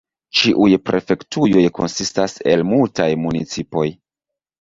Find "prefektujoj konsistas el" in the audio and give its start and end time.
0.89-2.65